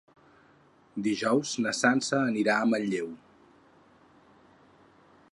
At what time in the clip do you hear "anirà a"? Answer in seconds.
2.29-2.69